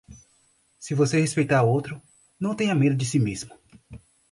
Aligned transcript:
Se 0.79 0.95
você 0.95 1.19
respeitar 1.21 1.61
outro, 1.61 2.01
não 2.39 2.55
tenha 2.55 2.73
medo 2.73 2.95
de 2.95 3.05
si 3.05 3.19
mesmo. 3.19 3.55